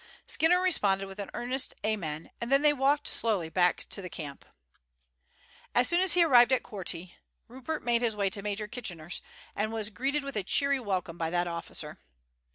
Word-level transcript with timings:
Skinner 0.25 0.59
responded 0.59 1.05
with 1.05 1.19
an 1.19 1.29
earnest 1.35 1.75
Amen, 1.85 2.31
and 2.41 2.51
then 2.51 2.63
they 2.63 2.73
walked 2.73 3.07
slowly 3.07 3.49
back 3.49 3.81
to 3.91 4.01
the 4.01 4.09
camp. 4.09 4.45
As 5.75 5.87
soon 5.87 6.01
as 6.01 6.13
he 6.13 6.23
arrived 6.23 6.51
at 6.51 6.63
Korti 6.63 7.13
Rupert 7.47 7.83
made 7.83 8.01
his 8.01 8.15
way 8.15 8.31
to 8.31 8.41
Major 8.41 8.67
Kitchener's, 8.67 9.21
and 9.55 9.71
was 9.71 9.91
greeted 9.91 10.23
with 10.23 10.35
a 10.35 10.41
cheery 10.41 10.79
welcome 10.79 11.19
by 11.19 11.29
that 11.29 11.45
officer. 11.45 11.99